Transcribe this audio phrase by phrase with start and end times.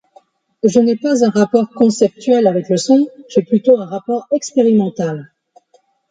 [0.63, 5.29] Je n'ai pas un rapport conceptuel avec le son; j'ai plutôt un rapport expérimental.